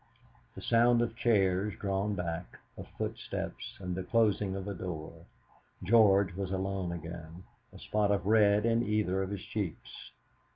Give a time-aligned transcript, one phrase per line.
[0.55, 5.27] The sound of chairs drawn back, of footsteps, and the closing of a door.
[5.83, 10.09] George was alone again, a spot of red in either of his cheeks.